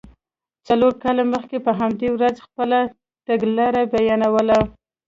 [0.67, 2.79] څلور کاله مخکې په همدې ورځ یې خپله
[3.27, 4.59] تګلاره بیانوله.